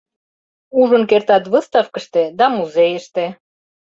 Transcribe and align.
Ужын 0.79 1.03
кертат 1.09 1.43
выставкыште 1.53 2.23
да 2.37 2.45
музейыште. 2.55 3.25